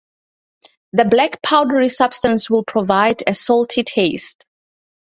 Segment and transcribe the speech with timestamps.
[0.93, 4.47] This black, powdery substance will provide a salty taste.